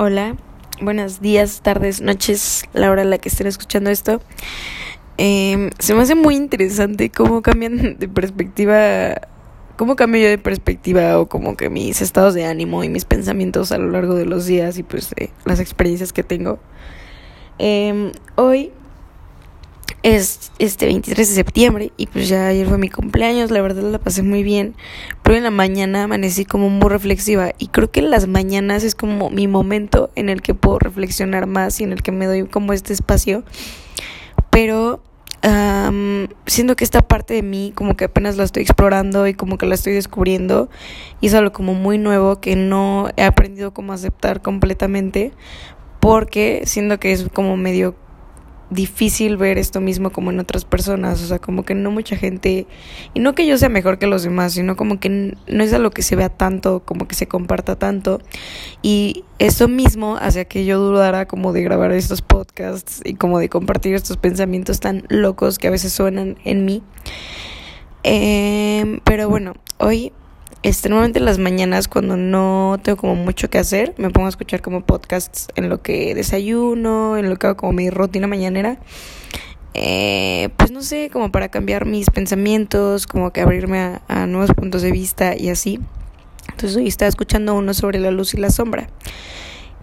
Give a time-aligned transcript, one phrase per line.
[0.00, 0.36] Hola,
[0.80, 4.20] buenos días, tardes, noches, la hora en la que estén escuchando esto.
[5.16, 9.20] Em, se me hace muy interesante cómo cambian de perspectiva,
[9.76, 13.72] cómo cambio yo de perspectiva o como que mis estados de ánimo y mis pensamientos
[13.72, 15.12] a lo largo de los días y pues
[15.44, 16.60] las experiencias que tengo.
[17.58, 18.70] Em, hoy
[20.14, 23.98] es este 23 de septiembre y pues ya ayer fue mi cumpleaños, la verdad la
[23.98, 24.74] pasé muy bien,
[25.22, 28.94] pero en la mañana amanecí como muy reflexiva y creo que en las mañanas es
[28.94, 32.46] como mi momento en el que puedo reflexionar más y en el que me doy
[32.46, 33.44] como este espacio,
[34.50, 35.02] pero
[36.46, 39.66] siento que esta parte de mí como que apenas la estoy explorando y como que
[39.66, 40.68] la estoy descubriendo
[41.20, 45.32] y es algo como muy nuevo que no he aprendido como aceptar completamente
[46.00, 47.94] porque siento que es como medio
[48.70, 52.66] difícil ver esto mismo como en otras personas, o sea, como que no mucha gente,
[53.14, 55.08] y no que yo sea mejor que los demás, sino como que
[55.46, 58.20] no es a lo que se vea tanto, como que se comparta tanto,
[58.82, 63.48] y eso mismo hace que yo dudara como de grabar estos podcasts y como de
[63.48, 66.82] compartir estos pensamientos tan locos que a veces suenan en mí.
[68.04, 70.12] Eh, pero bueno, hoy
[70.62, 74.30] este, normalmente en las mañanas cuando no tengo como mucho que hacer, me pongo a
[74.30, 78.78] escuchar como podcasts en lo que desayuno, en lo que hago como mi rutina mañanera.
[79.74, 84.82] Eh, pues no sé, como para cambiar mis pensamientos, como que abrirme a, nuevos puntos
[84.82, 85.78] de vista y así.
[86.48, 88.88] Entonces hoy estaba escuchando uno sobre la luz y la sombra.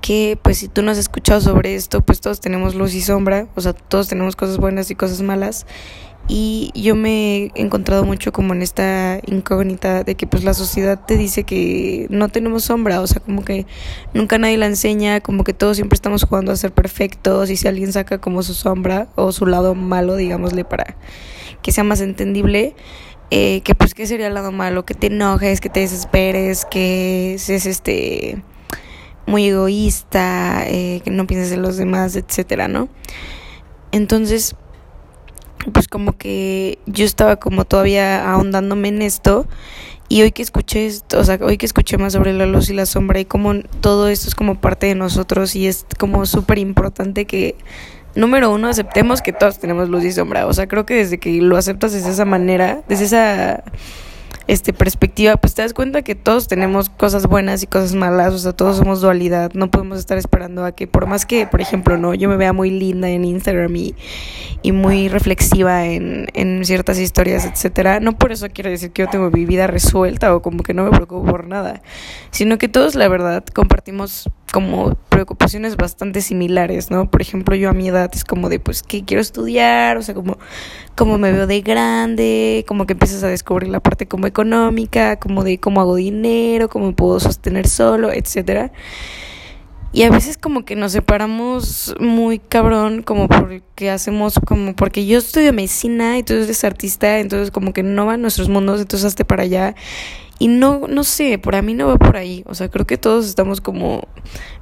[0.00, 3.48] Que pues si tú no has escuchado sobre esto, pues todos tenemos luz y sombra,
[3.56, 5.66] o sea, todos tenemos cosas buenas y cosas malas.
[6.30, 11.00] Y yo me he encontrado mucho como en esta incógnita de que pues la sociedad
[11.06, 13.64] te dice que no tenemos sombra, o sea, como que
[14.12, 17.66] nunca nadie la enseña, como que todos siempre estamos jugando a ser perfectos y si
[17.66, 20.96] alguien saca como su sombra o su lado malo, digámosle, para
[21.62, 22.74] que sea más entendible,
[23.30, 27.36] eh, que pues qué sería el lado malo, que te enojes, que te desesperes, que
[27.38, 28.42] seas este
[29.28, 32.88] muy egoísta, eh, que no pienses en los demás, etcétera, ¿no?
[33.92, 34.56] Entonces,
[35.72, 39.46] pues como que yo estaba como todavía ahondándome en esto
[40.08, 42.74] y hoy que escuché esto, o sea, hoy que escuché más sobre la luz y
[42.74, 46.56] la sombra y como todo esto es como parte de nosotros y es como súper
[46.56, 47.54] importante que
[48.14, 51.42] número uno aceptemos que todos tenemos luz y sombra, o sea, creo que desde que
[51.42, 53.62] lo aceptas de esa manera, desde esa
[54.48, 58.38] este perspectiva, pues te das cuenta que todos tenemos cosas buenas y cosas malas, o
[58.38, 61.98] sea, todos somos dualidad, no podemos estar esperando a que por más que, por ejemplo,
[61.98, 63.94] no, yo me vea muy linda en Instagram y,
[64.72, 69.30] muy reflexiva en, en ciertas historias, etcétera, no por eso quiero decir que yo tengo
[69.30, 71.82] mi vida resuelta o como que no me preocupo por nada,
[72.30, 77.10] sino que todos la verdad compartimos como preocupaciones bastante similares, ¿no?
[77.10, 79.96] Por ejemplo, yo a mi edad es como de, pues, ¿qué quiero estudiar?
[79.96, 80.38] O sea, como,
[80.98, 85.44] como me veo de grande, como que empiezas a descubrir la parte como económica, como
[85.44, 88.72] de cómo hago dinero, cómo puedo sostener solo, etcétera.
[89.92, 95.18] Y a veces como que nos separamos muy cabrón, como porque hacemos, como porque yo
[95.18, 99.24] estudio medicina y tú eres artista, entonces como que no van nuestros mundos, entonces hazte
[99.24, 99.76] para allá.
[100.40, 102.42] Y no, no sé, para mí no va por ahí.
[102.46, 104.02] O sea, creo que todos estamos como,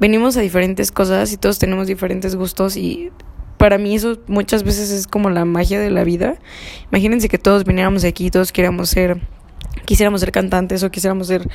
[0.00, 3.10] venimos a diferentes cosas y todos tenemos diferentes gustos y
[3.62, 6.34] para mí eso muchas veces es como la magia de la vida.
[6.90, 9.20] Imagínense que todos viniéramos aquí, todos quisiéramos ser
[9.84, 11.48] quisiéramos ser cantantes o quisiéramos ser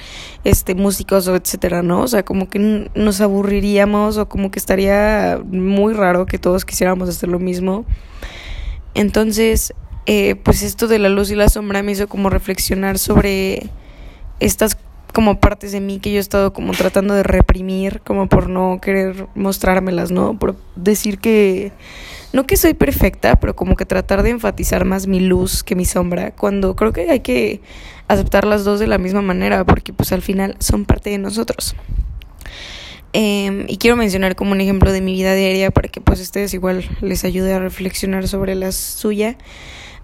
[0.45, 2.03] este músicos o etcétera, ¿no?
[2.03, 7.09] O sea, como que nos aburriríamos o como que estaría muy raro que todos quisiéramos
[7.09, 7.83] hacer lo mismo.
[8.93, 9.73] Entonces,
[10.05, 13.69] eh, pues esto de la luz y la sombra me hizo como reflexionar sobre
[14.39, 14.77] estas
[15.13, 18.79] como partes de mí que yo he estado como tratando de reprimir, como por no
[18.81, 20.37] querer mostrármelas, ¿no?
[20.37, 21.71] Por decir que,
[22.33, 25.85] no que soy perfecta, pero como que tratar de enfatizar más mi luz que mi
[25.85, 27.61] sombra, cuando creo que hay que
[28.07, 31.75] aceptar las dos de la misma manera, porque pues al final son parte de nosotros.
[33.19, 36.53] Em, y quiero mencionar como un ejemplo de mi vida diaria para que pues ustedes
[36.53, 39.39] igual les ayude a reflexionar sobre la suya.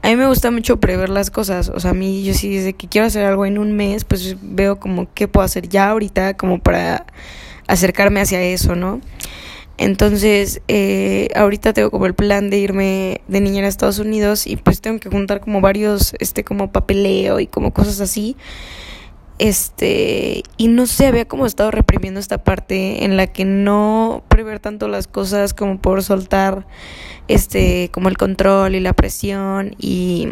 [0.02, 2.74] A mí me gusta mucho prever las cosas, o sea, a mí yo sí desde
[2.74, 6.38] que quiero hacer algo en un mes, pues veo como qué puedo hacer ya ahorita
[6.38, 7.06] como para
[7.68, 9.00] acercarme hacia eso, ¿no?
[9.78, 14.56] Entonces, eh, ahorita tengo como el plan de irme de niña a Estados Unidos y
[14.56, 18.36] pues tengo que juntar como varios, este, como papeleo y como cosas así.
[19.40, 24.60] Este, y no sé, había como estado reprimiendo esta parte en la que no prever
[24.60, 26.68] tanto las cosas como por soltar
[27.28, 30.30] este como el control y la presión y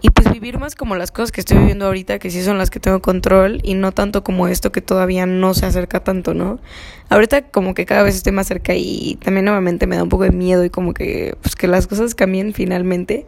[0.00, 2.70] y pues vivir más como las cosas que estoy viviendo ahorita, que sí son las
[2.70, 6.60] que tengo control, y no tanto como esto que todavía no se acerca tanto, ¿no?
[7.08, 10.22] Ahorita como que cada vez estoy más cerca y también nuevamente me da un poco
[10.22, 13.26] de miedo y como que, pues que las cosas cambien finalmente.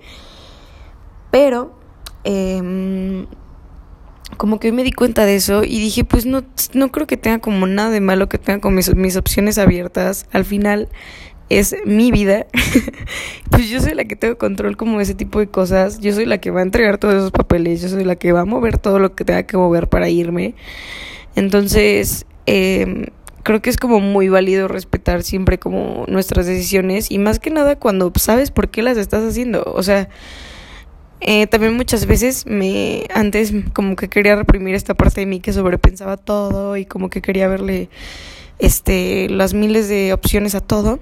[1.32, 1.74] Pero,
[2.22, 3.26] eh,
[4.36, 7.16] como que hoy me di cuenta de eso y dije, pues no, no creo que
[7.16, 10.26] tenga como nada de malo que tenga con mis, mis opciones abiertas.
[10.32, 10.88] Al final
[11.50, 12.46] es mi vida.
[13.50, 16.00] pues yo soy la que tengo control como ese tipo de cosas.
[16.00, 17.82] Yo soy la que va a entregar todos esos papeles.
[17.82, 20.54] Yo soy la que va a mover todo lo que tenga que mover para irme.
[21.36, 23.10] Entonces, eh,
[23.42, 27.76] creo que es como muy válido respetar siempre como nuestras decisiones y más que nada
[27.76, 29.62] cuando sabes por qué las estás haciendo.
[29.66, 30.08] O sea,
[31.20, 35.52] eh, también muchas veces me antes como que quería reprimir esta parte de mí que
[35.52, 37.88] sobrepensaba todo y como que quería verle
[38.58, 41.00] este las miles de opciones a todo.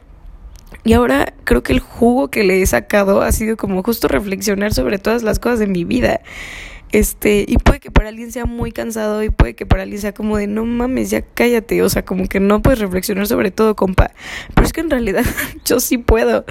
[0.85, 4.75] Y ahora creo que el jugo que le he sacado ha sido como justo reflexionar
[4.75, 6.21] sobre todas las cosas de mi vida.
[6.91, 10.14] Este, y puede que para alguien sea muy cansado y puede que para alguien sea
[10.14, 13.76] como de no mames, ya cállate, o sea, como que no puedes reflexionar sobre todo,
[13.76, 14.12] compa.
[14.55, 15.25] Pero es que en realidad
[15.64, 16.44] yo sí puedo.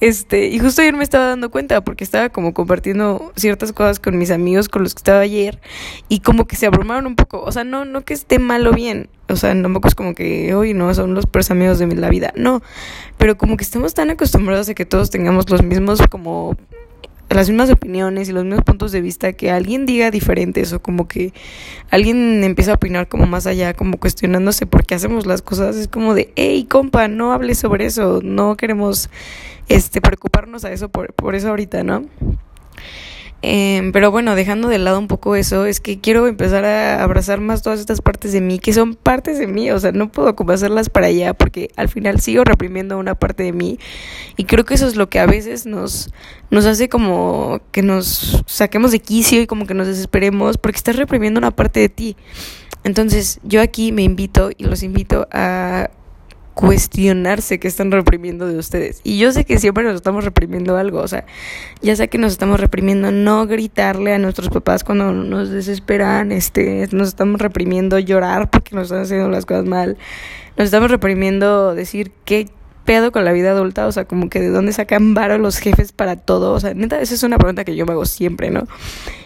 [0.00, 4.16] Este, y justo ayer me estaba dando cuenta porque estaba como compartiendo ciertas cosas con
[4.16, 5.60] mis amigos con los que estaba ayer
[6.08, 7.42] y como que se abrumaron un poco.
[7.42, 9.08] O sea, no, no que esté mal o bien.
[9.28, 12.32] O sea, tampoco es como que hoy no son los peores amigos de la vida.
[12.34, 12.62] No.
[13.18, 16.56] Pero como que estamos tan acostumbrados a que todos tengamos los mismos como
[17.34, 21.06] las mismas opiniones y los mismos puntos de vista que alguien diga diferentes o como
[21.06, 21.32] que
[21.90, 25.88] alguien empieza a opinar como más allá, como cuestionándose por qué hacemos las cosas, es
[25.88, 29.10] como de, hey, compa, no hables sobre eso, no queremos
[29.68, 32.06] este preocuparnos a eso por, por eso ahorita, ¿no?
[33.42, 37.40] Eh, pero bueno, dejando de lado un poco eso, es que quiero empezar a abrazar
[37.40, 40.36] más todas estas partes de mí, que son partes de mí, o sea, no puedo
[40.36, 40.52] como
[40.92, 43.78] para allá, porque al final sigo reprimiendo una parte de mí,
[44.36, 46.12] y creo que eso es lo que a veces nos,
[46.50, 50.96] nos hace como que nos saquemos de quicio y como que nos desesperemos, porque estás
[50.96, 52.16] reprimiendo una parte de ti.
[52.84, 55.90] Entonces, yo aquí me invito y los invito a
[56.54, 59.00] cuestionarse que están reprimiendo de ustedes.
[59.04, 61.24] Y yo sé que siempre nos estamos reprimiendo algo, o sea,
[61.80, 66.88] ya sé que nos estamos reprimiendo no gritarle a nuestros papás cuando nos desesperan, este,
[66.92, 69.96] nos estamos reprimiendo llorar porque nos están haciendo las cosas mal,
[70.56, 72.48] nos estamos reprimiendo decir qué
[72.84, 75.92] pedo con la vida adulta, o sea, como que de dónde sacan varo los jefes
[75.92, 78.66] para todo, o sea, neta, esa es una pregunta que yo me hago siempre, ¿no?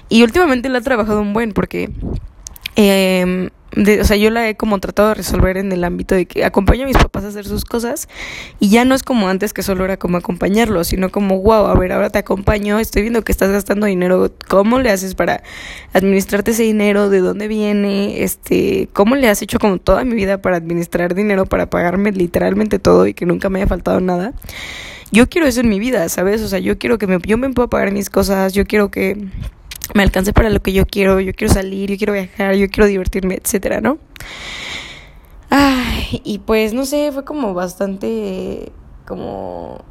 [0.09, 1.91] Y últimamente la he trabajado un buen porque...
[2.77, 6.45] Eh, o sea, yo la he como tratado de resolver en el ámbito de que
[6.45, 8.09] acompaño a mis papás a hacer sus cosas
[8.61, 11.75] y ya no es como antes que solo era como acompañarlos, sino como, wow, a
[11.79, 15.43] ver, ahora te acompaño, estoy viendo que estás gastando dinero, ¿cómo le haces para
[15.93, 17.11] administrarte ese dinero?
[17.11, 18.23] ¿De dónde viene?
[18.23, 22.79] Este, ¿cómo le has hecho como toda mi vida para administrar dinero, para pagarme literalmente
[22.79, 24.33] todo y que nunca me haya faltado nada?
[25.11, 26.43] Yo quiero eso en mi vida, ¿sabes?
[26.43, 29.17] O sea, yo quiero que me, yo me pueda pagar mis cosas, yo quiero que
[29.95, 32.87] me alcance para lo que yo quiero, yo quiero salir, yo quiero viajar, yo quiero
[32.87, 33.99] divertirme, etcétera, ¿no?
[35.51, 38.73] Ay, y pues no sé, fue como bastante
[39.07, 39.85] como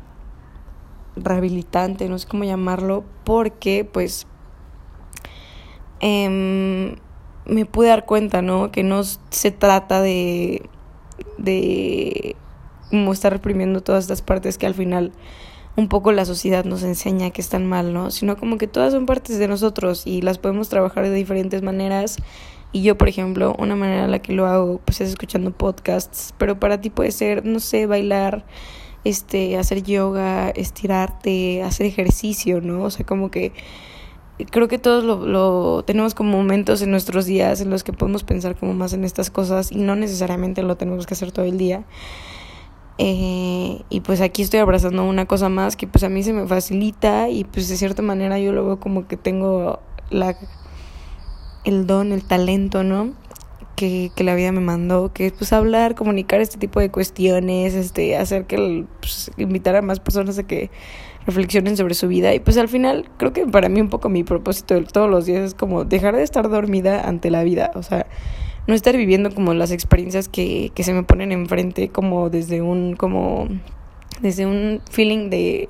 [1.16, 4.26] rehabilitante, no sé cómo llamarlo, porque pues
[6.00, 6.98] eh,
[7.46, 8.72] me pude dar cuenta, ¿no?
[8.72, 10.70] Que no se trata de
[11.38, 12.36] de
[12.90, 15.12] como estar reprimiendo todas estas partes que al final
[15.76, 18.12] un poco la sociedad nos enseña que están mal, ¿no?
[18.12, 22.18] Sino como que todas son partes de nosotros y las podemos trabajar de diferentes maneras.
[22.72, 26.34] Y yo, por ejemplo, una manera en la que lo hago, pues es escuchando podcasts,
[26.38, 28.46] pero para ti puede ser, no sé, bailar,
[29.04, 32.84] este, hacer yoga, estirarte, hacer ejercicio, ¿no?
[32.84, 33.52] O sea, como que
[34.52, 38.24] creo que todos lo, lo tenemos como momentos en nuestros días en los que podemos
[38.24, 41.58] pensar como más en estas cosas y no necesariamente lo tenemos que hacer todo el
[41.58, 41.84] día.
[43.00, 46.46] Eh, y pues aquí estoy abrazando una cosa más que pues a mí se me
[46.46, 49.80] facilita y pues de cierta manera yo lo veo como que tengo
[50.12, 50.38] la
[51.64, 53.14] el don, el talento, ¿no?
[53.76, 57.74] Que, que la vida me mandó, que es pues hablar, comunicar este tipo de cuestiones,
[57.74, 60.70] este, hacer que pues, invitar a más personas a que
[61.26, 64.24] reflexionen sobre su vida y pues al final creo que para mí un poco mi
[64.24, 67.82] propósito de todos los días es como dejar de estar dormida ante la vida, o
[67.82, 68.06] sea,
[68.68, 72.96] no estar viviendo como las experiencias que, que se me ponen enfrente como desde un
[72.96, 73.48] como
[74.22, 75.70] desde un feeling de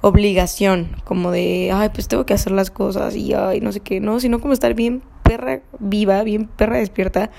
[0.00, 4.00] obligación, como de, ay, pues tengo que hacer las cosas y, ay, no sé qué,
[4.00, 7.30] no, sino como estar bien perra viva, bien perra despierta.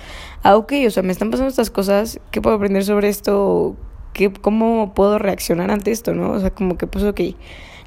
[0.43, 3.75] Ah, ok, o sea, me están pasando estas cosas, ¿qué puedo aprender sobre esto?
[4.13, 6.31] ¿Qué, ¿Cómo puedo reaccionar ante esto, no?
[6.31, 7.21] O sea, como que, pues, ok,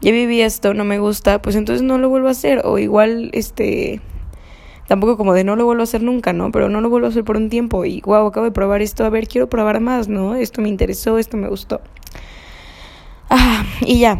[0.00, 2.62] ya viví esto, no me gusta, pues entonces no lo vuelvo a hacer.
[2.64, 4.00] O igual, este,
[4.90, 6.50] tampoco como de no lo vuelvo a hacer nunca, ¿no?
[6.50, 9.04] Pero no lo vuelvo a hacer por un tiempo y wow, acabo de probar esto,
[9.04, 10.34] a ver, quiero probar más, ¿no?
[10.34, 11.80] Esto me interesó, esto me gustó.
[13.28, 14.18] Ah, y ya.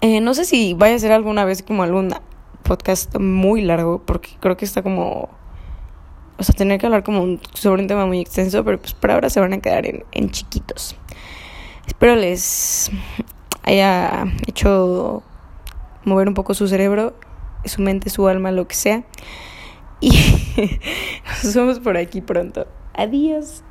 [0.00, 2.12] Eh, no sé si vaya a hacer alguna vez como algún
[2.64, 5.28] podcast muy largo, porque creo que está como...
[6.36, 9.30] O sea, tener que hablar como sobre un tema muy extenso, pero pues por ahora
[9.30, 10.96] se van a quedar en, en chiquitos.
[11.86, 12.90] Espero les
[13.62, 15.22] haya hecho
[16.02, 17.14] mover un poco su cerebro,
[17.64, 19.04] su mente, su alma, lo que sea.
[20.00, 20.10] Y
[21.42, 22.66] nos vemos por aquí pronto.
[22.94, 23.62] Adiós.